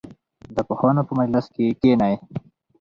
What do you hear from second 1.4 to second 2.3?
کې کښېنئ.